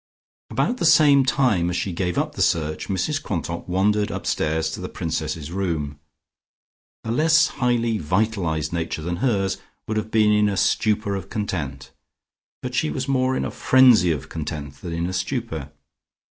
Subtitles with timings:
[0.49, 4.81] About the same time as she gave up the search, Mrs Quantock wandered upstairs to
[4.81, 5.99] the Princess's room.
[7.03, 11.91] A less highly vitalised nature than hers would have been in a stupor of content,
[12.63, 15.71] but she was more in a frenzy of content than in a stupor.